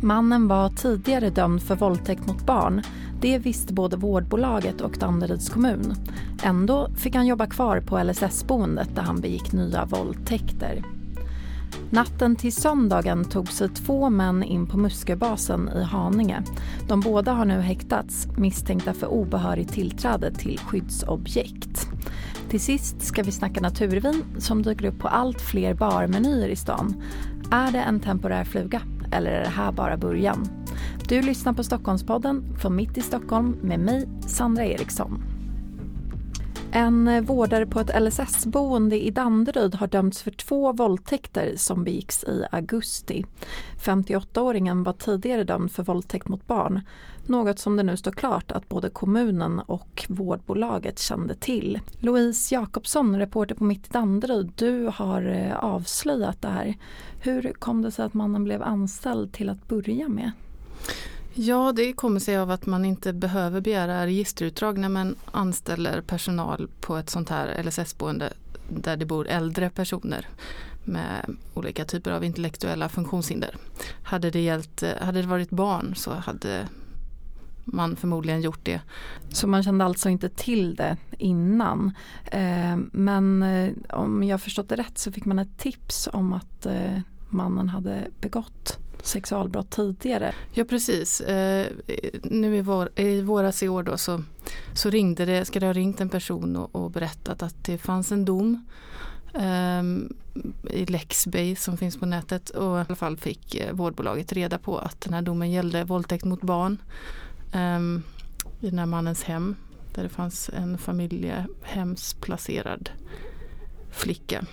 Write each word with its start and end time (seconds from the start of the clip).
Mannen 0.00 0.48
var 0.48 0.68
tidigare 0.68 1.30
dömd 1.30 1.62
för 1.62 1.76
våldtäkt 1.76 2.26
mot 2.26 2.46
barn. 2.46 2.82
Det 3.20 3.38
visste 3.38 3.72
både 3.74 3.96
vårdbolaget 3.96 4.80
och 4.80 4.96
Danderyds 5.00 5.48
kommun. 5.48 5.94
Ändå 6.42 6.88
fick 6.96 7.14
han 7.14 7.26
jobba 7.26 7.46
kvar 7.46 7.80
på 7.80 7.98
LSS-boendet 7.98 8.94
där 8.94 9.02
han 9.02 9.20
begick 9.20 9.52
nya 9.52 9.84
våldtäkter. 9.84 10.82
Natten 11.90 12.36
till 12.36 12.52
söndagen 12.52 13.24
tog 13.24 13.48
sig 13.48 13.68
två 13.68 14.10
män 14.10 14.42
in 14.42 14.66
på 14.66 14.78
Musköbasen 14.78 15.70
i 15.76 15.82
Haninge. 15.82 16.42
De 16.88 17.00
båda 17.00 17.32
har 17.32 17.44
nu 17.44 17.60
häktats 17.60 18.28
misstänkta 18.36 18.92
för 18.92 19.06
obehörigt 19.06 19.72
tillträde 19.72 20.30
till 20.34 20.58
skyddsobjekt. 20.58 21.88
Till 22.48 22.60
sist 22.60 23.02
ska 23.02 23.22
vi 23.22 23.32
snacka 23.32 23.60
naturvin 23.60 24.24
som 24.38 24.62
dyker 24.62 24.84
upp 24.84 24.98
på 24.98 25.08
allt 25.08 25.40
fler 25.40 25.74
barmenyer 25.74 26.48
i 26.48 26.56
stan. 26.56 27.02
Är 27.50 27.72
det 27.72 27.80
en 27.80 28.00
temporär 28.00 28.44
fluga 28.44 28.82
eller 29.16 29.30
är 29.30 29.40
det 29.40 29.48
här 29.48 29.72
bara 29.72 29.96
början? 29.96 30.48
Du 31.08 31.22
lyssnar 31.22 31.52
på 31.52 31.64
Stockholmspodden 31.64 32.56
från 32.58 32.76
mitt 32.76 32.98
i 32.98 33.00
Stockholm 33.00 33.56
med 33.62 33.80
mig, 33.80 34.08
Sandra 34.26 34.64
Eriksson. 34.64 35.35
En 36.76 37.24
vårdare 37.24 37.66
på 37.66 37.80
ett 37.80 38.02
LSS-boende 38.02 39.04
i 39.06 39.10
Danderyd 39.10 39.74
har 39.74 39.86
dömts 39.86 40.22
för 40.22 40.30
två 40.30 40.72
våldtäkter 40.72 41.52
som 41.56 41.84
begicks 41.84 42.24
i 42.24 42.44
augusti. 42.50 43.24
58-åringen 43.84 44.84
var 44.84 44.92
tidigare 44.92 45.44
dömd 45.44 45.72
för 45.72 45.82
våldtäkt 45.82 46.28
mot 46.28 46.46
barn. 46.46 46.80
Något 47.26 47.58
som 47.58 47.76
det 47.76 47.82
nu 47.82 47.96
står 47.96 48.10
klart 48.10 48.52
att 48.52 48.68
både 48.68 48.90
kommunen 48.90 49.60
och 49.60 50.04
vårdbolaget 50.08 50.98
kände 50.98 51.34
till. 51.34 51.80
Louise 52.00 52.54
Jakobsson, 52.54 53.18
reporter 53.18 53.54
på 53.54 53.64
Mitt 53.64 53.86
i 53.86 53.92
Danderyd, 53.92 54.52
du 54.56 54.90
har 54.94 55.22
eh, 55.22 55.64
avslöjat 55.64 56.42
det 56.42 56.48
här. 56.48 56.74
Hur 57.22 57.52
kom 57.52 57.82
det 57.82 57.90
sig 57.90 58.04
att 58.04 58.14
mannen 58.14 58.44
blev 58.44 58.62
anställd 58.62 59.32
till 59.32 59.48
att 59.48 59.68
börja 59.68 60.08
med? 60.08 60.30
Ja, 61.38 61.72
det 61.72 61.92
kommer 61.92 62.20
sig 62.20 62.36
av 62.38 62.50
att 62.50 62.66
man 62.66 62.84
inte 62.84 63.12
behöver 63.12 63.60
begära 63.60 64.06
registerutdrag 64.06 64.78
när 64.78 64.88
man 64.88 65.16
anställer 65.30 66.00
personal 66.00 66.68
på 66.80 66.96
ett 66.96 67.10
sånt 67.10 67.28
här 67.28 67.62
LSS-boende 67.62 68.32
där 68.68 68.96
det 68.96 69.06
bor 69.06 69.28
äldre 69.28 69.70
personer 69.70 70.28
med 70.84 71.36
olika 71.54 71.84
typer 71.84 72.10
av 72.10 72.24
intellektuella 72.24 72.88
funktionshinder. 72.88 73.56
Hade 74.02 74.30
det, 74.30 74.40
gällt, 74.40 74.82
eh, 74.82 74.90
hade 75.00 75.20
det 75.20 75.28
varit 75.28 75.50
barn 75.50 75.94
så 75.96 76.14
hade 76.14 76.68
man 77.64 77.96
förmodligen 77.96 78.42
gjort 78.42 78.64
det. 78.64 78.80
Så 79.28 79.46
man 79.46 79.62
kände 79.62 79.84
alltså 79.84 80.08
inte 80.08 80.28
till 80.28 80.74
det 80.74 80.96
innan. 81.18 81.92
Eh, 82.24 82.76
men 82.92 83.42
eh, 83.42 83.72
om 83.90 84.22
jag 84.22 84.40
förstått 84.40 84.68
det 84.68 84.76
rätt 84.76 84.98
så 84.98 85.12
fick 85.12 85.24
man 85.24 85.38
ett 85.38 85.58
tips 85.58 86.08
om 86.12 86.32
att 86.32 86.66
mannen 87.28 87.68
hade 87.68 88.08
begått 88.20 88.78
sexualbrott 89.06 89.70
tidigare. 89.70 90.34
Ja 90.52 90.64
precis. 90.64 91.20
Eh, 91.20 91.66
nu 92.22 92.56
i, 92.56 92.60
vår, 92.60 93.00
i 93.00 93.20
våras 93.20 93.62
i 93.62 93.68
år 93.68 93.82
då 93.82 93.96
så, 93.96 94.22
så 94.74 94.90
ringde 94.90 95.24
det, 95.24 95.44
ska 95.44 95.60
det 95.60 95.66
ha 95.66 95.72
ringt 95.72 96.00
en 96.00 96.08
person 96.08 96.56
och, 96.56 96.74
och 96.74 96.90
berättat 96.90 97.42
att 97.42 97.64
det 97.64 97.78
fanns 97.78 98.12
en 98.12 98.24
dom 98.24 98.66
eh, 99.34 99.82
i 100.70 100.86
Lexbay 100.86 101.56
som 101.56 101.76
finns 101.76 101.96
på 101.96 102.06
nätet 102.06 102.50
och 102.50 102.78
i 102.78 102.80
alla 102.80 102.96
fall 102.96 103.16
fick 103.16 103.54
eh, 103.54 103.72
vårdbolaget 103.72 104.32
reda 104.32 104.58
på 104.58 104.78
att 104.78 105.00
den 105.00 105.14
här 105.14 105.22
domen 105.22 105.50
gällde 105.50 105.84
våldtäkt 105.84 106.24
mot 106.24 106.42
barn 106.42 106.78
eh, 107.52 107.80
i 108.60 108.70
den 108.70 108.78
här 108.78 108.86
mannens 108.86 109.22
hem 109.22 109.56
där 109.94 110.02
det 110.02 110.08
fanns 110.08 110.48
en 110.48 110.78
familjehemsplacerad 110.78 112.90
flicka. 113.90 114.44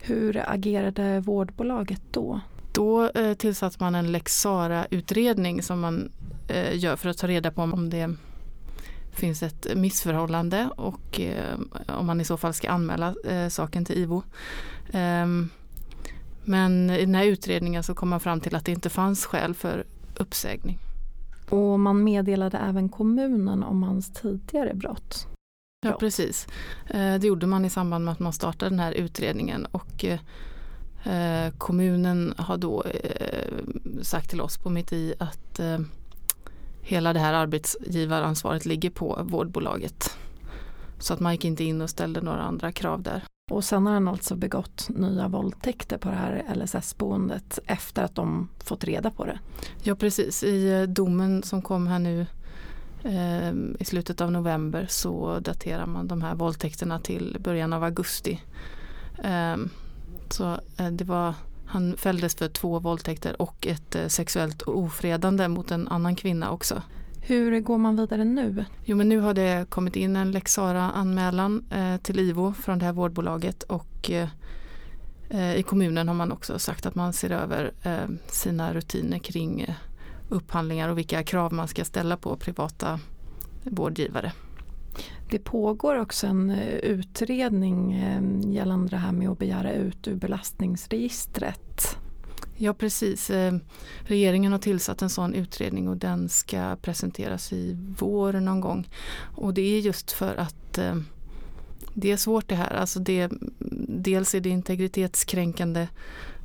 Hur 0.00 0.50
agerade 0.50 1.20
vårdbolaget 1.20 2.02
då? 2.10 2.40
Då 2.74 3.10
eh, 3.10 3.34
tillsatte 3.34 3.76
man 3.80 3.94
en 3.94 4.12
lex 4.12 4.40
Sara-utredning 4.40 5.62
som 5.62 5.80
man 5.80 6.12
eh, 6.48 6.78
gör 6.78 6.96
för 6.96 7.08
att 7.08 7.18
ta 7.18 7.28
reda 7.28 7.50
på 7.50 7.62
om 7.62 7.90
det 7.90 8.14
finns 9.12 9.42
ett 9.42 9.66
missförhållande 9.76 10.68
och 10.76 11.20
eh, 11.20 11.58
om 11.98 12.06
man 12.06 12.20
i 12.20 12.24
så 12.24 12.36
fall 12.36 12.54
ska 12.54 12.70
anmäla 12.70 13.14
eh, 13.24 13.48
saken 13.48 13.84
till 13.84 13.98
IVO. 13.98 14.22
Ehm, 14.92 15.48
men 16.44 16.90
i 16.90 17.00
den 17.00 17.14
här 17.14 17.24
utredningen 17.24 17.82
så 17.82 17.94
kom 17.94 18.08
man 18.08 18.20
fram 18.20 18.40
till 18.40 18.56
att 18.56 18.64
det 18.64 18.72
inte 18.72 18.90
fanns 18.90 19.26
skäl 19.26 19.54
för 19.54 19.84
uppsägning. 20.16 20.78
Och 21.50 21.80
man 21.80 22.04
meddelade 22.04 22.58
även 22.58 22.88
kommunen 22.88 23.62
om 23.62 23.82
hans 23.82 24.12
tidigare 24.12 24.74
brott? 24.74 25.26
Ja 25.86 25.96
precis. 26.00 26.46
Eh, 26.86 27.14
det 27.14 27.26
gjorde 27.26 27.46
man 27.46 27.64
i 27.64 27.70
samband 27.70 28.04
med 28.04 28.12
att 28.12 28.18
man 28.18 28.32
startade 28.32 28.70
den 28.70 28.80
här 28.80 28.92
utredningen 28.92 29.66
och 29.66 30.04
eh, 31.04 31.34
Eh, 31.44 31.52
kommunen 31.58 32.34
har 32.36 32.56
då 32.56 32.82
eh, 32.82 33.58
sagt 34.02 34.30
till 34.30 34.40
oss 34.40 34.58
på 34.58 34.70
mitt 34.70 34.92
i 34.92 35.14
att 35.18 35.60
eh, 35.60 35.78
hela 36.80 37.12
det 37.12 37.20
här 37.20 37.32
arbetsgivaransvaret 37.32 38.66
ligger 38.66 38.90
på 38.90 39.20
vårdbolaget. 39.22 40.16
Så 40.98 41.14
att 41.14 41.20
man 41.20 41.32
gick 41.32 41.44
inte 41.44 41.64
in 41.64 41.80
och 41.80 41.90
ställde 41.90 42.20
några 42.20 42.42
andra 42.42 42.72
krav 42.72 43.02
där. 43.02 43.24
Och 43.50 43.64
sen 43.64 43.86
har 43.86 43.94
han 43.94 44.08
alltså 44.08 44.36
begått 44.36 44.88
nya 44.88 45.28
våldtäkter 45.28 45.98
på 45.98 46.08
det 46.08 46.14
här 46.14 46.44
LSS-boendet 46.54 47.58
efter 47.66 48.02
att 48.02 48.14
de 48.14 48.48
fått 48.64 48.84
reda 48.84 49.10
på 49.10 49.24
det? 49.24 49.38
Ja 49.82 49.94
precis, 49.94 50.42
i 50.42 50.86
domen 50.86 51.42
som 51.42 51.62
kom 51.62 51.86
här 51.86 51.98
nu 51.98 52.26
eh, 53.02 53.52
i 53.80 53.84
slutet 53.84 54.20
av 54.20 54.32
november 54.32 54.86
så 54.88 55.38
daterar 55.40 55.86
man 55.86 56.08
de 56.08 56.22
här 56.22 56.34
våldtäkterna 56.34 56.98
till 56.98 57.36
början 57.40 57.72
av 57.72 57.84
augusti. 57.84 58.40
Så 60.30 60.60
eh, 60.78 60.90
det 60.90 61.04
var, 61.04 61.34
han 61.66 61.96
fälldes 61.96 62.34
för 62.34 62.48
två 62.48 62.78
våldtäkter 62.78 63.42
och 63.42 63.66
ett 63.66 63.94
eh, 63.94 64.06
sexuellt 64.06 64.62
ofredande 64.62 65.48
mot 65.48 65.70
en 65.70 65.88
annan 65.88 66.16
kvinna 66.16 66.50
också. 66.50 66.82
Hur 67.20 67.60
går 67.60 67.78
man 67.78 67.96
vidare 67.96 68.24
nu? 68.24 68.64
Jo 68.84 68.96
men 68.96 69.08
nu 69.08 69.18
har 69.18 69.34
det 69.34 69.66
kommit 69.70 69.96
in 69.96 70.16
en 70.16 70.30
lex 70.30 70.58
anmälan 70.58 71.64
eh, 71.70 71.96
till 71.96 72.20
IVO 72.20 72.52
från 72.52 72.78
det 72.78 72.84
här 72.84 72.92
vårdbolaget 72.92 73.62
och 73.62 74.10
i 75.56 75.62
kommunen 75.62 76.08
har 76.08 76.14
man 76.14 76.32
också 76.32 76.58
sagt 76.58 76.86
att 76.86 76.94
man 76.94 77.12
ser 77.12 77.30
över 77.30 77.72
sina 78.26 78.74
rutiner 78.74 79.18
kring 79.18 79.66
upphandlingar 80.28 80.88
och 80.88 80.98
vilka 80.98 81.22
krav 81.22 81.52
man 81.52 81.68
ska 81.68 81.84
ställa 81.84 82.16
på 82.16 82.36
privata 82.36 83.00
vårdgivare. 83.64 84.32
Det 85.34 85.38
pågår 85.38 85.98
också 85.98 86.26
en 86.26 86.50
eh, 86.50 86.74
utredning 86.74 87.92
eh, 87.92 88.52
gällande 88.52 88.88
det 88.88 88.96
här 88.96 89.12
med 89.12 89.28
att 89.28 89.38
begära 89.38 89.72
ut 89.72 90.08
ur 90.08 90.14
belastningsregistret. 90.14 91.96
Ja 92.56 92.74
precis. 92.74 93.30
Eh, 93.30 93.54
regeringen 94.00 94.52
har 94.52 94.58
tillsatt 94.58 95.02
en 95.02 95.10
sån 95.10 95.34
utredning 95.34 95.88
och 95.88 95.96
den 95.96 96.28
ska 96.28 96.76
presenteras 96.82 97.52
i 97.52 97.76
vår 97.98 98.32
någon 98.32 98.60
gång. 98.60 98.88
Och 99.36 99.54
det 99.54 99.62
är 99.62 99.80
just 99.80 100.12
för 100.12 100.36
att 100.36 100.78
det 101.94 102.12
är 102.12 102.16
svårt 102.16 102.48
det 102.48 102.54
här. 102.54 102.74
Alltså 102.74 103.00
det, 103.00 103.32
dels 103.88 104.34
är 104.34 104.40
det 104.40 104.48
integritetskränkande 104.48 105.88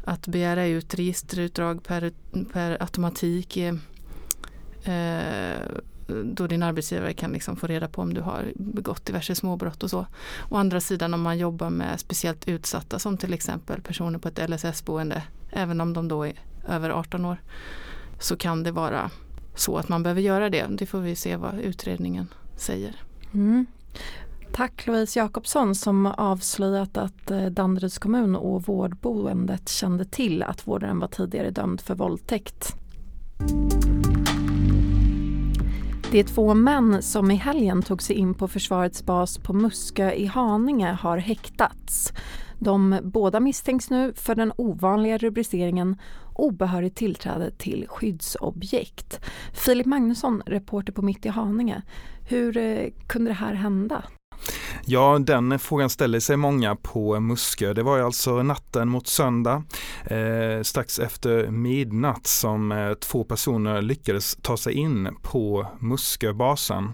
att 0.05 0.27
begära 0.27 0.65
ut 0.65 0.95
registerutdrag 0.95 1.83
per, 1.83 2.11
per 2.53 2.81
automatik. 2.81 3.57
Eh, 4.83 5.59
då 6.23 6.47
din 6.47 6.63
arbetsgivare 6.63 7.13
kan 7.13 7.31
liksom 7.31 7.55
få 7.55 7.67
reda 7.67 7.87
på 7.87 8.01
om 8.01 8.13
du 8.13 8.21
har 8.21 8.53
begått 8.55 9.05
diverse 9.05 9.35
småbrott 9.35 9.83
och 9.83 9.89
så. 9.89 10.05
Å 10.49 10.55
andra 10.55 10.81
sidan 10.81 11.13
om 11.13 11.21
man 11.21 11.37
jobbar 11.37 11.69
med 11.69 11.99
speciellt 11.99 12.47
utsatta 12.47 12.99
som 12.99 13.17
till 13.17 13.33
exempel 13.33 13.81
personer 13.81 14.19
på 14.19 14.27
ett 14.27 14.49
LSS-boende, 14.49 15.23
även 15.51 15.81
om 15.81 15.93
de 15.93 16.07
då 16.07 16.23
är 16.23 16.33
över 16.67 16.89
18 16.89 17.25
år, 17.25 17.41
så 18.19 18.37
kan 18.37 18.63
det 18.63 18.71
vara 18.71 19.11
så 19.55 19.77
att 19.77 19.89
man 19.89 20.03
behöver 20.03 20.21
göra 20.21 20.49
det. 20.49 20.65
Det 20.69 20.85
får 20.85 20.99
vi 20.99 21.15
se 21.15 21.35
vad 21.35 21.59
utredningen 21.59 22.27
säger. 22.55 22.95
Mm. 23.33 23.65
Tack 24.51 24.87
Louise 24.87 25.19
Jakobsson 25.19 25.75
som 25.75 26.05
avslöjat 26.05 26.97
att 26.97 27.31
eh, 27.31 27.45
Danderyds 27.45 27.97
kommun 27.97 28.35
och 28.35 28.63
vårdboendet 28.63 29.69
kände 29.69 30.05
till 30.05 30.43
att 30.43 30.67
vårdaren 30.67 30.99
var 30.99 31.07
tidigare 31.07 31.51
dömd 31.51 31.81
för 31.81 31.95
våldtäkt. 31.95 32.78
De 36.11 36.23
två 36.23 36.53
män 36.53 37.01
som 37.01 37.31
i 37.31 37.35
helgen 37.35 37.81
tog 37.81 38.01
sig 38.01 38.15
in 38.15 38.33
på 38.33 38.47
försvarets 38.47 39.05
bas 39.05 39.37
på 39.37 39.53
Muskö 39.53 40.11
i 40.11 40.25
Haninge 40.25 40.97
har 41.01 41.17
häktats. 41.17 42.13
De 42.59 42.99
båda 43.03 43.39
misstänks 43.39 43.89
nu 43.89 44.13
för 44.13 44.35
den 44.35 44.53
ovanliga 44.57 45.17
rubriceringen 45.17 45.97
obehörigt 46.35 46.97
tillträde 46.97 47.51
till 47.51 47.85
skyddsobjekt. 47.87 49.19
Filip 49.53 49.85
Magnusson, 49.85 50.41
reporter 50.45 50.93
på 50.93 51.01
Mitt 51.01 51.25
i 51.25 51.29
Haninge. 51.29 51.81
Hur 52.29 52.57
eh, 52.57 52.87
kunde 53.07 53.29
det 53.29 53.35
här 53.35 53.53
hända? 53.53 54.03
Ja, 54.91 55.19
den 55.19 55.59
frågan 55.59 55.89
ställer 55.89 56.19
sig 56.19 56.37
många 56.37 56.75
på 56.75 57.19
Muskö. 57.19 57.73
Det 57.73 57.83
var 57.83 57.97
ju 57.97 58.03
alltså 58.03 58.43
natten 58.43 58.89
mot 58.89 59.07
söndag, 59.07 59.63
eh, 60.03 60.61
strax 60.61 60.99
efter 60.99 61.47
midnatt 61.47 62.27
som 62.27 62.71
eh, 62.71 62.93
två 62.93 63.23
personer 63.23 63.81
lyckades 63.81 64.37
ta 64.41 64.57
sig 64.57 64.73
in 64.73 65.09
på 65.21 65.67
Musköbasen. 65.79 66.91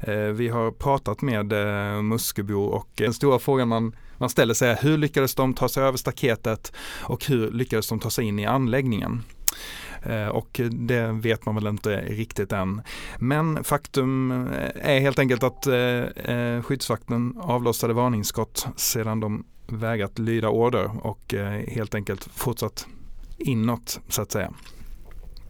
Eh, 0.00 0.14
vi 0.14 0.48
har 0.48 0.70
pratat 0.70 1.22
med 1.22 1.52
eh, 1.52 2.02
Musköbor 2.02 2.68
och 2.68 2.88
den 2.94 3.14
stora 3.14 3.38
frågan 3.38 3.68
man 3.68 3.96
man 4.18 4.28
ställer 4.28 4.54
sig 4.54 4.70
är 4.70 4.76
hur 4.82 4.98
lyckades 4.98 5.34
de 5.34 5.54
ta 5.54 5.68
sig 5.68 5.82
över 5.82 5.98
staketet 5.98 6.72
och 7.00 7.24
hur 7.24 7.50
lyckades 7.50 7.88
de 7.88 7.98
ta 7.98 8.10
sig 8.10 8.24
in 8.24 8.38
i 8.38 8.46
anläggningen? 8.46 9.22
Och 10.32 10.60
det 10.70 11.12
vet 11.12 11.46
man 11.46 11.54
väl 11.54 11.66
inte 11.66 12.00
riktigt 12.00 12.52
än. 12.52 12.82
Men 13.18 13.64
faktum 13.64 14.30
är 14.74 15.00
helt 15.00 15.18
enkelt 15.18 15.42
att 15.42 15.66
skyddsvakten 16.64 17.34
avlossade 17.40 17.94
varningsskott 17.94 18.66
sedan 18.76 19.20
de 19.20 19.44
vägrat 19.66 20.18
lyda 20.18 20.48
order 20.48 21.06
och 21.06 21.34
helt 21.68 21.94
enkelt 21.94 22.24
fortsatt 22.24 22.86
inåt 23.38 24.00
så 24.08 24.22
att 24.22 24.32
säga. 24.32 24.52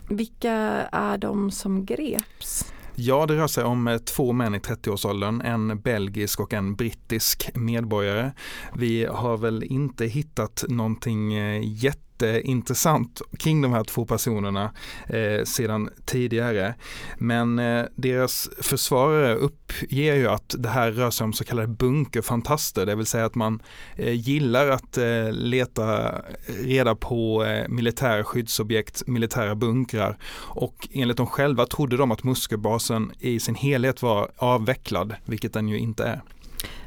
Vilka 0.08 0.52
är 0.92 1.18
de 1.18 1.50
som 1.50 1.84
greps? 1.84 2.72
Ja, 2.94 3.26
det 3.26 3.36
rör 3.36 3.46
sig 3.46 3.64
om 3.64 3.88
eh, 3.88 3.98
två 3.98 4.32
män 4.32 4.54
i 4.54 4.58
30-årsåldern, 4.58 5.40
en 5.40 5.80
belgisk 5.80 6.40
och 6.40 6.52
en 6.52 6.74
brittisk 6.74 7.50
medborgare. 7.54 8.32
Vi 8.74 9.04
har 9.04 9.36
väl 9.36 9.62
inte 9.62 10.06
hittat 10.06 10.64
någonting 10.68 11.34
eh, 11.34 11.60
jätte 11.64 12.07
jätteintressant 12.22 13.22
kring 13.38 13.62
de 13.62 13.72
här 13.72 13.84
två 13.84 14.04
personerna 14.04 14.72
eh, 15.06 15.44
sedan 15.44 15.90
tidigare. 16.04 16.74
Men 17.18 17.58
eh, 17.58 17.84
deras 17.94 18.50
försvarare 18.60 19.34
uppger 19.34 20.14
ju 20.14 20.28
att 20.28 20.54
det 20.58 20.68
här 20.68 20.92
rör 20.92 21.10
sig 21.10 21.24
om 21.24 21.32
så 21.32 21.44
kallade 21.44 21.68
bunkerfantaster, 21.68 22.86
det 22.86 22.94
vill 22.94 23.06
säga 23.06 23.24
att 23.24 23.34
man 23.34 23.62
eh, 23.96 24.12
gillar 24.12 24.68
att 24.68 24.98
eh, 24.98 25.32
leta 25.32 26.14
reda 26.46 26.94
på 26.94 27.44
eh, 27.44 27.68
militära 27.68 28.24
skyddsobjekt, 28.24 29.06
militära 29.06 29.54
bunkrar 29.54 30.18
och 30.34 30.88
enligt 30.92 31.16
dem 31.16 31.26
själva 31.26 31.66
trodde 31.66 31.96
de 31.96 32.10
att 32.10 32.24
Musköbasen 32.24 33.12
i 33.18 33.40
sin 33.40 33.54
helhet 33.54 34.02
var 34.02 34.30
avvecklad, 34.36 35.14
vilket 35.24 35.52
den 35.52 35.68
ju 35.68 35.78
inte 35.78 36.04
är. 36.04 36.22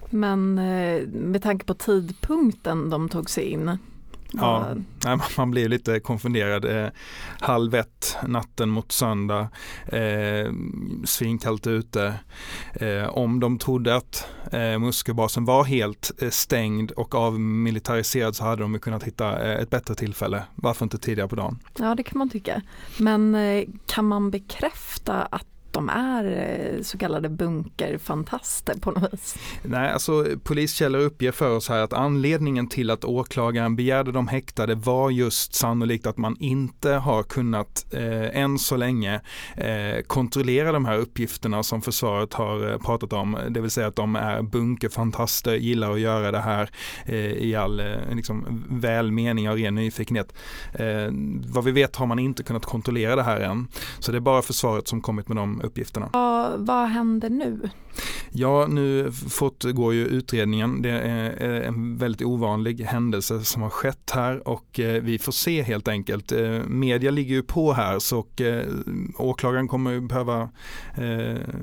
Men 0.09 0.57
eh, 0.57 1.07
med 1.07 1.43
tanke 1.43 1.65
på 1.65 1.73
tidpunkten 1.73 2.89
de 2.89 3.09
tog 3.09 3.29
sig 3.29 3.43
in, 3.43 3.77
Ja, 4.33 4.75
man 5.37 5.51
blir 5.51 5.69
lite 5.69 5.99
konfunderad. 5.99 6.65
Eh, 6.65 6.89
halv 7.39 7.75
ett 7.75 8.17
natten 8.27 8.69
mot 8.69 8.91
söndag, 8.91 9.49
eh, 9.85 10.51
svinkallt 11.05 11.67
ute. 11.67 12.13
Eh, 12.73 13.09
om 13.09 13.39
de 13.39 13.57
trodde 13.59 13.95
att 13.95 14.27
eh, 14.51 14.79
Musköbasen 14.79 15.45
var 15.45 15.63
helt 15.63 16.11
eh, 16.21 16.29
stängd 16.29 16.91
och 16.91 17.15
avmilitariserad 17.15 18.35
så 18.35 18.43
hade 18.43 18.61
de 18.61 18.79
kunnat 18.79 19.03
hitta 19.03 19.39
ett 19.39 19.69
bättre 19.69 19.95
tillfälle. 19.95 20.43
Varför 20.55 20.85
inte 20.85 20.97
tidigare 20.97 21.29
på 21.29 21.35
dagen? 21.35 21.59
Ja, 21.77 21.95
det 21.95 22.03
kan 22.03 22.17
man 22.17 22.29
tycka. 22.29 22.61
Men 22.97 23.37
kan 23.85 24.05
man 24.05 24.31
bekräfta 24.31 25.21
att 25.21 25.45
som 25.81 25.89
är 25.89 26.25
eh, 26.25 26.81
så 26.81 26.97
kallade 26.97 27.29
bunkerfantaster 27.29 28.75
på 28.79 28.91
något 28.91 29.13
vis? 29.13 29.37
Nej, 29.63 29.91
alltså 29.91 30.25
poliskällor 30.43 30.99
uppger 30.99 31.31
för 31.31 31.55
oss 31.55 31.69
här 31.69 31.79
att 31.79 31.93
anledningen 31.93 32.67
till 32.67 32.89
att 32.89 33.05
åklagaren 33.05 33.75
begärde 33.75 34.11
de 34.11 34.27
häktade 34.27 34.75
var 34.75 35.09
just 35.09 35.55
sannolikt 35.55 36.07
att 36.07 36.17
man 36.17 36.37
inte 36.39 36.89
har 36.89 37.23
kunnat 37.23 37.85
eh, 37.93 38.37
än 38.41 38.59
så 38.59 38.77
länge 38.77 39.21
eh, 39.55 40.01
kontrollera 40.07 40.71
de 40.71 40.85
här 40.85 40.97
uppgifterna 40.97 41.63
som 41.63 41.81
försvaret 41.81 42.33
har 42.33 42.71
eh, 42.71 42.77
pratat 42.77 43.13
om, 43.13 43.37
det 43.49 43.61
vill 43.61 43.71
säga 43.71 43.87
att 43.87 43.95
de 43.95 44.15
är 44.15 44.41
bunkerfantaster, 44.41 45.55
gillar 45.55 45.91
att 45.91 45.99
göra 45.99 46.31
det 46.31 46.39
här 46.39 46.69
eh, 47.05 47.15
i 47.17 47.55
all 47.55 47.79
eh, 47.79 48.15
liksom, 48.15 48.65
välmening 48.69 49.49
och 49.49 49.57
ren 49.57 49.75
nyfikenhet. 49.75 50.33
Eh, 50.73 51.11
vad 51.47 51.63
vi 51.63 51.71
vet 51.71 51.95
har 51.95 52.05
man 52.05 52.19
inte 52.19 52.43
kunnat 52.43 52.65
kontrollera 52.65 53.15
det 53.15 53.23
här 53.23 53.39
än, 53.39 53.67
så 53.99 54.11
det 54.11 54.17
är 54.17 54.19
bara 54.19 54.41
försvaret 54.41 54.87
som 54.87 55.01
kommit 55.01 55.27
med 55.27 55.37
de 55.37 55.61
uppgifterna. 55.71 56.09
Ja, 56.13 56.53
vad 56.57 56.87
händer 56.87 57.29
nu? 57.29 57.69
Ja, 58.31 58.67
nu 58.67 59.11
fortgår 59.11 59.93
ju 59.93 60.05
utredningen. 60.05 60.81
Det 60.81 60.89
är 60.89 61.61
en 61.61 61.97
väldigt 61.97 62.21
ovanlig 62.21 62.81
händelse 62.81 63.43
som 63.43 63.61
har 63.61 63.69
skett 63.69 64.11
här 64.13 64.47
och 64.47 64.79
eh, 64.79 65.01
vi 65.01 65.19
får 65.19 65.31
se 65.31 65.61
helt 65.61 65.87
enkelt. 65.87 66.31
Eh, 66.31 66.49
media 66.67 67.11
ligger 67.11 67.35
ju 67.35 67.43
på 67.43 67.73
här 67.73 67.99
så 67.99 68.19
och 68.19 68.41
eh, 68.41 68.65
åklagaren 69.17 69.67
kommer 69.67 69.99
behöva 69.99 70.49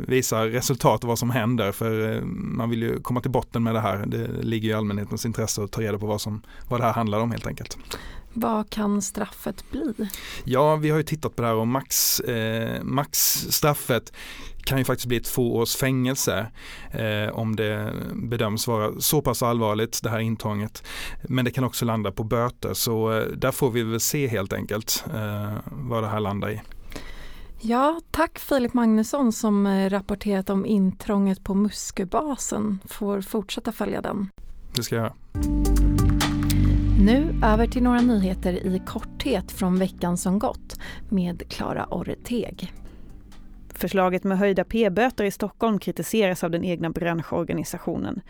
visa 0.06 0.46
resultat 0.46 1.04
av 1.04 1.08
vad 1.08 1.18
som 1.18 1.30
händer 1.30 1.72
för 1.72 2.20
man 2.24 2.70
vill 2.70 2.82
ju 2.82 3.00
komma 3.00 3.20
till 3.20 3.30
botten 3.30 3.62
med 3.62 3.74
det 3.74 3.80
här. 3.80 4.06
Det 4.06 4.28
ligger 4.42 4.68
i 4.68 4.72
allmänhetens 4.72 5.26
intresse 5.26 5.62
att 5.62 5.72
ta 5.72 5.80
reda 5.80 5.98
på 5.98 6.06
vad, 6.06 6.20
som, 6.20 6.42
vad 6.68 6.80
det 6.80 6.84
här 6.84 6.92
handlar 6.92 7.20
om 7.20 7.30
helt 7.30 7.46
enkelt. 7.46 7.78
Vad 8.32 8.70
kan 8.70 9.02
straffet 9.02 9.70
bli? 9.70 10.08
Ja, 10.44 10.76
vi 10.76 10.90
har 10.90 10.96
ju 10.96 11.02
tittat 11.02 11.36
på 11.36 11.42
det 11.42 11.48
här 11.48 11.54
och 11.54 11.68
max, 11.68 12.20
eh, 12.20 12.82
maxstraffet 12.82 13.97
kan 14.64 14.78
ju 14.78 14.84
faktiskt 14.84 15.06
bli 15.06 15.20
två 15.20 15.56
års 15.56 15.76
fängelse 15.76 16.46
eh, 16.90 17.28
om 17.32 17.56
det 17.56 17.92
bedöms 18.14 18.66
vara 18.66 19.00
så 19.00 19.22
pass 19.22 19.42
allvarligt 19.42 20.02
det 20.02 20.10
här 20.10 20.18
intrånget. 20.18 20.84
Men 21.22 21.44
det 21.44 21.50
kan 21.50 21.64
också 21.64 21.84
landa 21.84 22.12
på 22.12 22.24
böter 22.24 22.74
så 22.74 23.12
eh, 23.12 23.26
där 23.26 23.52
får 23.52 23.70
vi 23.70 23.82
väl 23.82 24.00
se 24.00 24.26
helt 24.26 24.52
enkelt 24.52 25.04
eh, 25.14 25.52
vad 25.66 26.02
det 26.02 26.08
här 26.08 26.20
landar 26.20 26.50
i. 26.50 26.60
Ja, 27.60 28.00
tack 28.10 28.38
Filip 28.38 28.74
Magnusson 28.74 29.32
som 29.32 29.66
eh, 29.66 29.90
rapporterat 29.90 30.50
om 30.50 30.66
intrånget 30.66 31.44
på 31.44 31.54
Musköbasen. 31.54 32.78
Får 32.84 33.20
fortsätta 33.20 33.72
följa 33.72 34.00
den. 34.00 34.30
Det 34.74 34.82
ska 34.82 34.94
jag 34.94 35.02
göra. 35.02 35.14
Nu 37.00 37.40
över 37.44 37.66
till 37.66 37.82
några 37.82 38.00
nyheter 38.00 38.52
i 38.52 38.82
korthet 38.86 39.52
från 39.52 39.78
veckan 39.78 40.16
som 40.16 40.38
gått 40.38 40.78
med 41.08 41.42
Klara 41.48 41.86
Orreteg. 41.90 42.72
Förslaget 43.78 44.24
med 44.24 44.38
höjda 44.38 44.64
p-böter 44.64 45.24
i 45.24 45.30
Stockholm 45.30 45.78
kritiseras 45.78 46.44
av 46.44 46.50
den 46.50 46.64
egna 46.64 46.90
branschorganisationen. 46.90 48.20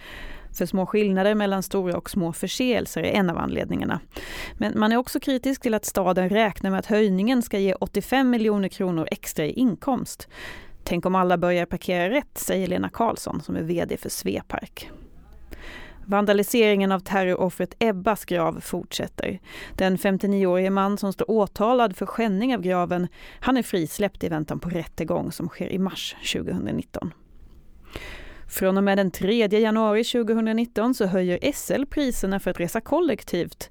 För 0.59 0.67
små 0.67 0.87
skillnader 0.87 1.35
mellan 1.35 1.62
stora 1.62 1.97
och 1.97 2.11
små 2.11 2.33
förseelser 2.33 3.03
är 3.03 3.11
en 3.11 3.31
av 3.31 3.39
anledningarna. 3.39 4.00
Men 4.59 4.79
man 4.79 4.93
är 4.93 4.97
också 4.97 5.21
kritisk 5.21 5.62
till 5.62 5.75
att 5.75 5.85
staden 5.85 6.29
räknar 6.29 6.71
med 6.71 6.79
att 6.79 6.87
höjningen 6.87 7.43
ska 7.43 7.59
ge 7.59 7.75
85 7.75 8.31
miljoner 8.31 8.69
kronor 8.69 9.09
extra 9.11 9.45
i 9.45 9.53
inkomst. 9.53 10.29
Tänk 10.85 11.06
om 11.06 11.15
alla 11.15 11.39
börjar 11.39 11.67
parkera 11.67 12.11
rätt, 12.11 12.39
säger 12.39 12.67
Lena 12.67 12.89
Karlsson 12.89 13.41
som 13.41 13.56
är 13.56 13.62
VD 13.62 13.97
för 13.97 14.09
Svepark. 14.09 14.91
Vandaliseringen 16.09 16.93
av 16.93 17.01
terroroffret 17.01 17.75
Ebbas 17.79 18.25
grav 18.25 18.61
fortsätter. 18.61 19.41
Den 19.75 19.97
59-årige 19.97 20.71
man 20.71 20.99
som 20.99 21.13
står 21.13 21.31
åtalad 21.31 21.97
för 21.97 22.07
skändning 22.07 22.55
av 22.55 22.63
graven, 22.63 23.09
han 23.41 23.57
är 23.57 23.63
frisläppt 23.63 24.25
i 24.25 24.29
väntan 24.29 24.61
på 24.61 24.69
rättegång 24.69 25.33
som 25.33 25.49
sker 25.49 25.73
i 25.73 25.79
mars 25.79 26.17
2019. 26.33 27.15
Från 28.47 28.77
och 28.79 28.85
med 28.85 28.99
den 28.99 29.11
3 29.11 29.47
januari 29.47 30.05
2019 30.05 30.95
så 30.95 31.07
höjer 31.07 31.53
SL 31.53 31.85
priserna 31.85 32.41
för 32.41 32.51
att 32.51 32.61
resa 32.61 32.81
kollektivt. 32.81 33.71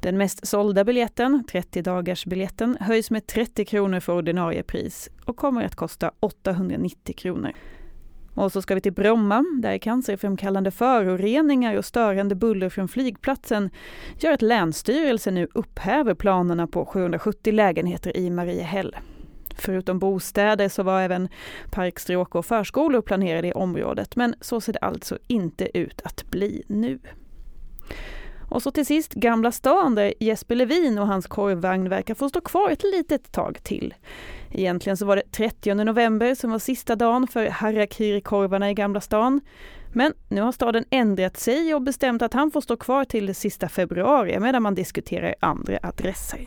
Den 0.00 0.18
mest 0.18 0.46
sålda 0.46 0.84
biljetten, 0.84 1.44
30 1.50 1.82
dagars 1.82 2.26
biljetten, 2.26 2.76
höjs 2.80 3.10
med 3.10 3.26
30 3.26 3.64
kronor 3.64 4.00
för 4.00 4.12
ordinarie 4.12 4.62
pris 4.62 5.08
och 5.24 5.36
kommer 5.36 5.64
att 5.64 5.74
kosta 5.74 6.10
890 6.20 7.14
kronor. 7.16 7.52
Och 8.36 8.52
så 8.52 8.62
ska 8.62 8.74
vi 8.74 8.80
till 8.80 8.92
Bromma, 8.92 9.44
där 9.62 9.78
cancerframkallande 9.78 10.70
föroreningar 10.70 11.76
och 11.76 11.84
störande 11.84 12.34
buller 12.34 12.68
från 12.68 12.88
flygplatsen 12.88 13.70
gör 14.18 14.32
att 14.32 14.42
Länsstyrelsen 14.42 15.34
nu 15.34 15.48
upphäver 15.54 16.14
planerna 16.14 16.66
på 16.66 16.86
770 16.86 17.52
lägenheter 17.52 18.16
i 18.16 18.30
Mariehäll. 18.30 18.96
Förutom 19.58 19.98
bostäder 19.98 20.68
så 20.68 20.82
var 20.82 21.00
även 21.00 21.28
parkstråk 21.70 22.34
och 22.34 22.46
förskolor 22.46 23.02
planerade 23.02 23.48
i 23.48 23.52
området, 23.52 24.16
men 24.16 24.34
så 24.40 24.60
ser 24.60 24.72
det 24.72 24.78
alltså 24.78 25.18
inte 25.26 25.78
ut 25.78 26.00
att 26.04 26.30
bli 26.30 26.62
nu. 26.66 26.98
Och 28.50 28.62
så 28.62 28.70
till 28.70 28.86
sist 28.86 29.14
Gamla 29.14 29.52
stan 29.52 29.94
där 29.94 30.14
Jesper 30.20 30.54
Levin 30.54 30.98
och 30.98 31.06
hans 31.06 31.26
korvvagn 31.26 31.88
verkar 31.88 32.14
få 32.14 32.28
stå 32.28 32.40
kvar 32.40 32.70
ett 32.70 32.82
litet 32.82 33.32
tag 33.32 33.62
till. 33.62 33.94
Egentligen 34.58 34.96
så 34.96 35.06
var 35.06 35.16
det 35.16 35.32
30 35.32 35.74
november 35.74 36.34
som 36.34 36.50
var 36.50 36.58
sista 36.58 36.96
dagen 36.96 37.26
för 37.26 37.46
harakiri-korvarna 37.46 38.70
i 38.70 38.74
Gamla 38.74 39.00
stan. 39.00 39.40
Men 39.92 40.12
nu 40.28 40.40
har 40.40 40.52
staden 40.52 40.84
ändrat 40.90 41.36
sig 41.36 41.74
och 41.74 41.82
bestämt 41.82 42.22
att 42.22 42.34
han 42.34 42.50
får 42.50 42.60
stå 42.60 42.76
kvar 42.76 43.04
till 43.04 43.34
sista 43.34 43.68
februari 43.68 44.40
medan 44.40 44.62
man 44.62 44.74
diskuterar 44.74 45.34
andra 45.40 45.78
adresser. 45.82 46.46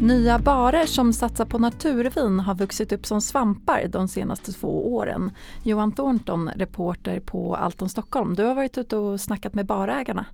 Nya 0.00 0.38
barer 0.38 0.86
som 0.86 1.12
satsar 1.12 1.44
på 1.44 1.58
naturvin 1.58 2.40
har 2.40 2.54
vuxit 2.54 2.92
upp 2.92 3.06
som 3.06 3.20
svampar 3.20 3.86
de 3.88 4.08
senaste 4.08 4.52
två 4.52 4.94
åren. 4.94 5.30
Johan 5.62 5.92
Thornton, 5.92 6.50
reporter 6.56 7.20
på 7.20 7.56
Alton 7.56 7.88
Stockholm. 7.88 8.34
Du 8.34 8.44
har 8.44 8.54
varit 8.54 8.78
ute 8.78 8.96
och 8.96 9.20
snackat 9.20 9.54
med 9.54 9.66
barägarna. 9.66 10.26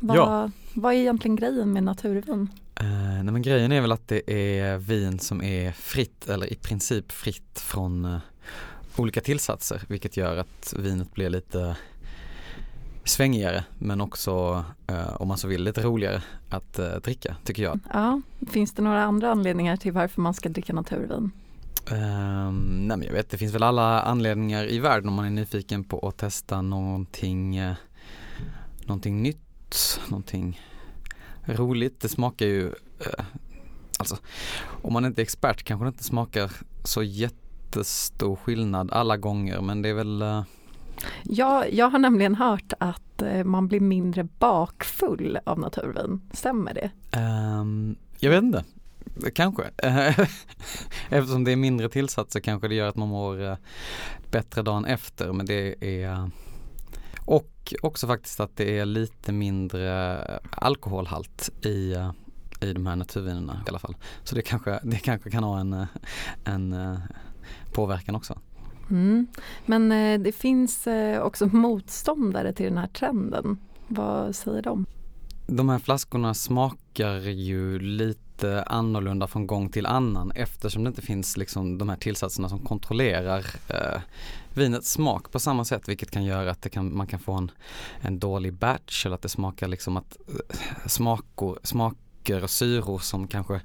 Vad, 0.00 0.16
ja. 0.16 0.50
vad 0.74 0.94
är 0.94 0.98
egentligen 0.98 1.36
grejen 1.36 1.72
med 1.72 1.82
naturvin? 1.82 2.48
Uh, 2.80 2.88
nej 3.22 3.32
men 3.32 3.42
grejen 3.42 3.72
är 3.72 3.80
väl 3.80 3.92
att 3.92 4.08
det 4.08 4.32
är 4.32 4.78
vin 4.78 5.18
som 5.18 5.42
är 5.42 5.72
fritt 5.72 6.28
eller 6.28 6.52
i 6.52 6.54
princip 6.54 7.12
fritt 7.12 7.58
från 7.58 8.04
uh, 8.04 8.18
olika 8.96 9.20
tillsatser 9.20 9.82
vilket 9.88 10.16
gör 10.16 10.36
att 10.36 10.74
vinet 10.78 11.14
blir 11.14 11.30
lite 11.30 11.76
svängigare 13.04 13.64
men 13.78 14.00
också 14.00 14.64
uh, 14.90 15.16
om 15.16 15.28
man 15.28 15.38
så 15.38 15.48
vill 15.48 15.62
lite 15.62 15.82
roligare 15.82 16.22
att 16.48 16.80
dricka 17.02 17.36
tycker 17.44 17.62
jag. 17.62 17.80
Ja, 17.92 18.20
finns 18.50 18.72
det 18.72 18.82
några 18.82 19.02
andra 19.02 19.30
anledningar 19.30 19.76
till 19.76 19.92
varför 19.92 20.20
man 20.20 20.34
ska 20.34 20.48
dricka 20.48 20.72
naturvin? 20.72 21.30
Um, 21.90 22.86
nej 22.88 22.96
men 22.96 23.02
jag 23.02 23.12
vet, 23.12 23.30
det 23.30 23.38
finns 23.38 23.54
väl 23.54 23.62
alla 23.62 24.00
anledningar 24.02 24.70
i 24.70 24.78
världen 24.78 25.08
om 25.08 25.14
man 25.14 25.24
är 25.24 25.30
nyfiken 25.30 25.84
på 25.84 26.08
att 26.08 26.16
testa 26.16 26.62
någonting, 26.62 27.60
någonting 28.86 29.22
nytt, 29.22 30.00
någonting 30.08 30.60
roligt. 31.44 32.00
Det 32.00 32.08
smakar 32.08 32.46
ju 32.46 32.66
eh, 33.00 33.24
alltså 33.98 34.16
om 34.82 34.92
man 34.92 35.04
inte 35.04 35.20
är 35.20 35.22
expert 35.22 35.62
kanske 35.62 35.84
det 35.84 35.88
inte 35.88 36.04
smakar 36.04 36.52
så 36.84 37.02
jättestor 37.02 38.36
skillnad 38.36 38.92
alla 38.92 39.16
gånger 39.16 39.60
men 39.60 39.82
det 39.82 39.88
är 39.88 39.94
väl 39.94 40.22
uh... 40.22 40.42
Ja, 41.22 41.66
jag 41.66 41.90
har 41.90 41.98
nämligen 41.98 42.34
hört 42.34 42.72
att 42.78 43.22
eh, 43.22 43.44
man 43.44 43.68
blir 43.68 43.80
mindre 43.80 44.24
bakfull 44.24 45.38
av 45.44 45.58
naturvin, 45.58 46.20
stämmer 46.32 46.74
det? 46.74 46.90
Um, 47.18 47.96
jag 48.18 48.30
vet 48.30 48.42
inte, 48.42 48.64
Kanske. 49.34 49.62
Eftersom 51.08 51.44
det 51.44 51.52
är 51.52 51.56
mindre 51.56 51.88
tillsatser 51.88 52.40
kanske 52.40 52.68
det 52.68 52.74
gör 52.74 52.88
att 52.88 52.96
man 52.96 53.08
mår 53.08 53.42
eh, 53.42 53.56
bättre 54.30 54.62
dagen 54.62 54.84
efter 54.84 55.32
men 55.32 55.46
det 55.46 55.84
är 55.84 56.30
och 57.24 57.74
också 57.82 58.06
faktiskt 58.06 58.40
att 58.40 58.56
det 58.56 58.78
är 58.78 58.84
lite 58.84 59.32
mindre 59.32 60.18
alkoholhalt 60.50 61.50
i, 61.66 61.92
eh, 61.92 62.10
i 62.60 62.72
de 62.72 62.86
här 62.86 62.96
naturvinerna 62.96 63.62
i 63.66 63.68
alla 63.68 63.78
fall. 63.78 63.96
Så 64.24 64.34
det 64.34 64.42
kanske, 64.42 64.80
det 64.82 64.96
kanske 64.96 65.30
kan 65.30 65.44
ha 65.44 65.60
en, 65.60 65.86
en 66.44 66.76
påverkan 67.72 68.14
också. 68.14 68.38
Mm. 68.92 69.26
Men 69.66 69.92
eh, 69.92 70.20
det 70.20 70.32
finns 70.32 70.86
eh, 70.86 71.22
också 71.22 71.46
motståndare 71.46 72.52
till 72.52 72.66
den 72.66 72.78
här 72.78 72.88
trenden. 72.88 73.58
Vad 73.88 74.36
säger 74.36 74.62
de? 74.62 74.86
De 75.46 75.68
här 75.68 75.78
flaskorna 75.78 76.34
smakar 76.34 77.20
ju 77.20 77.78
lite 77.78 78.62
annorlunda 78.62 79.26
från 79.26 79.46
gång 79.46 79.68
till 79.68 79.86
annan 79.86 80.30
eftersom 80.30 80.84
det 80.84 80.88
inte 80.88 81.02
finns 81.02 81.36
liksom 81.36 81.78
de 81.78 81.88
här 81.88 81.96
tillsatserna 81.96 82.48
som 82.48 82.58
kontrollerar 82.58 83.46
eh, 83.68 84.00
vinets 84.54 84.90
smak 84.90 85.32
på 85.32 85.40
samma 85.40 85.64
sätt 85.64 85.88
vilket 85.88 86.10
kan 86.10 86.24
göra 86.24 86.50
att 86.50 86.70
kan, 86.70 86.96
man 86.96 87.06
kan 87.06 87.20
få 87.20 87.32
en, 87.32 87.50
en 88.00 88.18
dålig 88.18 88.52
batch 88.52 89.06
eller 89.06 89.14
att 89.14 89.22
det 89.22 89.28
smakar 89.28 89.68
liksom 89.68 89.96
att 89.96 90.16
eh, 90.28 90.56
smakor, 90.86 91.58
smaker 91.62 92.42
och 92.42 92.50
syror 92.50 92.98
som 92.98 93.28
kanske 93.28 93.60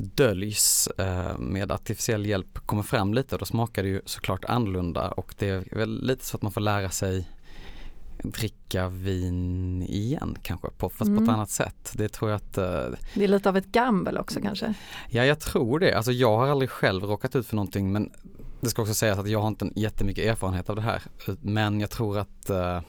döljs 0.00 0.86
eh, 0.86 1.38
med 1.38 1.72
artificiell 1.72 2.26
hjälp 2.26 2.66
kommer 2.66 2.82
fram 2.82 3.14
lite 3.14 3.34
och 3.34 3.38
då 3.38 3.44
smakar 3.44 3.82
det 3.82 3.88
ju 3.88 4.00
såklart 4.04 4.44
annorlunda 4.44 5.10
och 5.10 5.34
det 5.38 5.48
är 5.48 5.76
väl 5.76 6.06
lite 6.06 6.24
så 6.24 6.36
att 6.36 6.42
man 6.42 6.52
får 6.52 6.60
lära 6.60 6.90
sig 6.90 7.28
dricka 8.22 8.88
vin 8.88 9.82
igen 9.82 10.38
kanske, 10.42 10.68
på, 10.70 10.88
fast 10.88 11.08
mm. 11.08 11.16
på 11.16 11.22
ett 11.22 11.28
mm. 11.28 11.34
annat 11.34 11.50
sätt. 11.50 11.92
Det 11.94 12.08
tror 12.08 12.30
jag 12.30 12.36
att 12.36 12.58
uh, 12.58 12.98
Det 13.14 13.24
är 13.24 13.28
lite 13.28 13.48
av 13.48 13.56
ett 13.56 13.66
gamble 13.66 14.20
också 14.20 14.40
kanske? 14.40 14.74
Ja 15.08 15.24
jag 15.24 15.40
tror 15.40 15.78
det, 15.78 15.94
alltså 15.94 16.12
jag 16.12 16.36
har 16.36 16.48
aldrig 16.48 16.70
själv 16.70 17.04
råkat 17.04 17.36
ut 17.36 17.46
för 17.46 17.56
någonting 17.56 17.92
men 17.92 18.12
det 18.60 18.68
ska 18.68 18.82
också 18.82 18.94
sägas 18.94 19.18
att 19.18 19.28
jag 19.28 19.40
har 19.40 19.48
inte 19.48 19.70
jättemycket 19.76 20.24
erfarenhet 20.24 20.70
av 20.70 20.76
det 20.76 20.82
här 20.82 21.02
men 21.40 21.80
jag 21.80 21.90
tror 21.90 22.18
att 22.18 22.50
uh, 22.50 22.80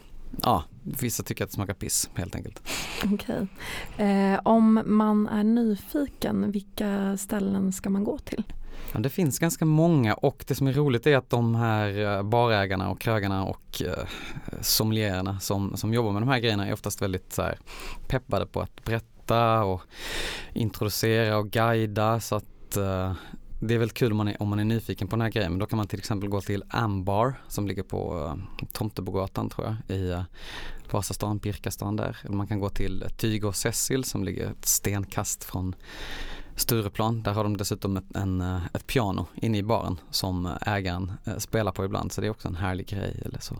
ja, 0.43 0.63
vissa 0.83 1.23
tycker 1.23 1.43
att 1.43 1.49
det 1.49 1.53
smakar 1.53 1.73
piss 1.73 2.09
helt 2.15 2.35
enkelt. 2.35 2.61
Okej. 3.13 3.47
Eh, 3.97 4.39
om 4.43 4.83
man 4.85 5.27
är 5.27 5.43
nyfiken, 5.43 6.51
vilka 6.51 7.17
ställen 7.17 7.73
ska 7.73 7.89
man 7.89 8.03
gå 8.03 8.17
till? 8.17 8.43
Ja, 8.93 8.99
det 8.99 9.09
finns 9.09 9.39
ganska 9.39 9.65
många 9.65 10.13
och 10.13 10.43
det 10.47 10.55
som 10.55 10.67
är 10.67 10.73
roligt 10.73 11.07
är 11.07 11.17
att 11.17 11.29
de 11.29 11.55
här 11.55 12.17
eh, 12.17 12.23
barägarna 12.23 12.89
och 12.89 13.01
krögarna 13.01 13.45
och 13.45 13.81
eh, 13.81 14.07
sommeliererna 14.61 15.39
som, 15.39 15.77
som 15.77 15.93
jobbar 15.93 16.11
med 16.11 16.21
de 16.21 16.29
här 16.29 16.39
grejerna 16.39 16.67
är 16.67 16.73
oftast 16.73 17.01
väldigt 17.01 17.33
så 17.33 17.41
här, 17.41 17.57
peppade 18.07 18.45
på 18.45 18.61
att 18.61 18.83
berätta 18.83 19.63
och 19.63 19.81
introducera 20.53 21.37
och 21.37 21.49
guida 21.49 22.19
så 22.19 22.35
att 22.35 22.77
eh, 22.77 23.13
det 23.63 23.73
är 23.73 23.77
väldigt 23.77 23.97
kul 23.97 24.11
om 24.11 24.17
man 24.17 24.27
är, 24.27 24.41
om 24.41 24.49
man 24.49 24.59
är 24.59 24.63
nyfiken 24.63 25.07
på 25.07 25.15
den 25.15 25.21
här 25.21 25.29
grejen 25.29 25.51
men 25.51 25.59
då 25.59 25.65
kan 25.65 25.77
man 25.77 25.87
till 25.87 25.99
exempel 25.99 26.29
gå 26.29 26.41
till 26.41 26.63
Ambar 26.69 27.41
som 27.47 27.67
ligger 27.67 27.83
på 27.83 28.17
uh, 28.17 28.65
Tomtebogatan 28.71 29.49
tror 29.49 29.67
jag 29.67 29.97
i 29.97 30.11
uh, 30.11 30.21
Vasastan, 30.91 31.37
Birkastan 31.37 31.95
där. 31.95 32.17
Eller 32.23 32.35
man 32.35 32.47
kan 32.47 32.59
gå 32.59 32.69
till 32.69 33.05
Tyg 33.17 33.45
och 33.45 33.55
Cecil 33.55 34.03
som 34.03 34.23
ligger 34.23 34.51
ett 34.51 34.65
stenkast 34.65 35.43
från 35.43 35.75
Stureplan. 36.55 37.23
Där 37.23 37.33
har 37.33 37.43
de 37.43 37.57
dessutom 37.57 37.97
ett, 37.97 38.15
en, 38.15 38.41
eh, 38.41 38.65
ett 38.73 38.87
piano 38.87 39.25
inne 39.35 39.57
i 39.57 39.63
baren 39.63 39.99
som 40.09 40.49
ägaren 40.61 41.11
uh, 41.27 41.37
spelar 41.37 41.71
på 41.71 41.85
ibland 41.85 42.11
så 42.11 42.21
det 42.21 42.27
är 42.27 42.31
också 42.31 42.47
en 42.47 42.55
härlig 42.55 42.87
grej 42.87 43.21
eller 43.25 43.39
så. 43.39 43.55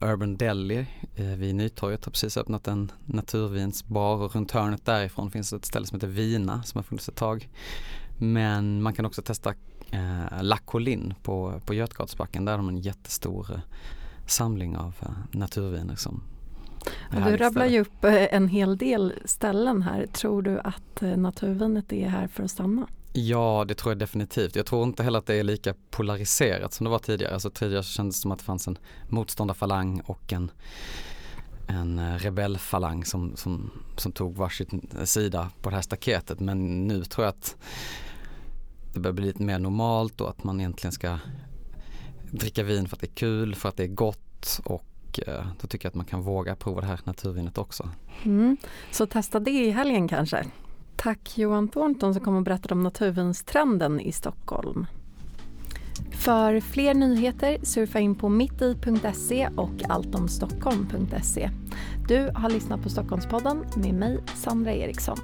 Urban 0.00 0.36
Deli 0.36 0.86
vid 1.14 1.54
Nytorget 1.54 2.04
har 2.04 2.12
precis 2.12 2.36
öppnat 2.36 2.68
en 2.68 2.92
naturvinsbar 3.04 4.16
och 4.16 4.34
runt 4.34 4.50
hörnet 4.50 4.84
därifrån 4.84 5.30
finns 5.30 5.52
ett 5.52 5.64
ställe 5.64 5.86
som 5.86 5.96
heter 5.96 6.08
Vina 6.08 6.62
som 6.62 6.78
har 6.78 6.82
funnits 6.82 7.08
ett 7.08 7.16
tag. 7.16 7.48
Men 8.18 8.82
man 8.82 8.92
kan 8.94 9.06
också 9.06 9.22
testa 9.22 9.54
eh, 9.90 10.42
La 10.42 10.56
Colline 10.56 11.14
på, 11.22 11.60
på 11.66 11.74
Götgatsbacken. 11.74 12.44
Där 12.44 12.52
har 12.52 12.58
de 12.58 12.68
en 12.68 12.78
jättestor 12.78 13.46
eh, 13.54 13.60
samling 14.26 14.76
av 14.76 14.94
eh, 15.00 15.08
naturviner 15.38 15.96
som 15.96 16.22
du 17.10 17.36
rabblar 17.36 17.66
ju 17.66 17.80
upp 17.80 18.04
eh, 18.04 18.34
en 18.34 18.48
hel 18.48 18.76
del 18.76 19.12
ställen 19.24 19.82
här. 19.82 20.06
Tror 20.06 20.42
du 20.42 20.60
att 20.60 21.00
naturvinet 21.00 21.92
är 21.92 22.08
här 22.08 22.28
för 22.28 22.42
att 22.42 22.50
stanna? 22.50 22.86
Ja, 23.12 23.64
det 23.68 23.74
tror 23.74 23.90
jag 23.90 23.98
definitivt. 23.98 24.56
Jag 24.56 24.66
tror 24.66 24.84
inte 24.84 25.02
heller 25.02 25.18
att 25.18 25.26
det 25.26 25.34
är 25.34 25.44
lika 25.44 25.74
polariserat 25.90 26.72
som 26.72 26.84
det 26.84 26.90
var 26.90 26.98
tidigare. 26.98 27.34
Alltså 27.34 27.50
tidigare 27.50 27.82
kändes 27.82 28.16
det 28.16 28.22
som 28.22 28.32
att 28.32 28.38
det 28.38 28.44
fanns 28.44 28.68
en 28.68 28.78
motståndarfalang 29.08 30.00
och 30.00 30.32
en, 30.32 30.50
en 31.66 32.18
rebellfalang 32.18 33.04
som, 33.04 33.36
som, 33.36 33.70
som 33.96 34.12
tog 34.12 34.36
varsin 34.36 34.88
sida 35.04 35.50
på 35.62 35.70
det 35.70 35.76
här 35.76 35.82
staketet. 35.82 36.40
Men 36.40 36.86
nu 36.86 37.04
tror 37.04 37.24
jag 37.24 37.32
att 37.32 37.56
det 38.98 39.02
börjar 39.02 39.14
bli 39.14 39.26
lite 39.26 39.42
mer 39.42 39.58
normalt 39.58 40.20
och 40.20 40.30
att 40.30 40.44
man 40.44 40.60
egentligen 40.60 40.92
ska 40.92 41.18
dricka 42.30 42.62
vin 42.62 42.88
för 42.88 42.96
att 42.96 43.00
det 43.00 43.06
är 43.06 43.14
kul, 43.14 43.54
för 43.54 43.68
att 43.68 43.76
det 43.76 43.82
är 43.82 43.88
gott 43.88 44.60
och 44.64 45.20
eh, 45.26 45.46
då 45.60 45.66
tycker 45.66 45.86
jag 45.86 45.90
att 45.90 45.94
man 45.94 46.06
kan 46.06 46.22
våga 46.22 46.56
prova 46.56 46.80
det 46.80 46.86
här 46.86 47.00
naturvinet 47.04 47.58
också. 47.58 47.88
Mm. 48.24 48.56
Så 48.90 49.06
testa 49.06 49.40
det 49.40 49.50
i 49.50 49.70
helgen 49.70 50.08
kanske. 50.08 50.44
Tack 50.96 51.38
Johan 51.38 51.68
Thornton 51.68 52.14
som 52.14 52.24
kom 52.24 52.36
och 52.36 52.42
berättade 52.42 52.74
om 52.74 52.82
naturvinstrenden 52.82 54.00
i 54.00 54.12
Stockholm. 54.12 54.86
För 56.12 56.60
fler 56.60 56.94
nyheter 56.94 57.58
surfa 57.62 58.00
in 58.00 58.14
på 58.14 58.28
mitti.se 58.28 59.48
och 59.56 59.72
alltomstockholm.se. 59.88 61.50
Du 62.08 62.30
har 62.34 62.50
lyssnat 62.50 62.82
på 62.82 62.88
Stockholmspodden 62.88 63.64
med 63.76 63.94
mig 63.94 64.20
Sandra 64.34 64.72
Eriksson. 64.72 65.18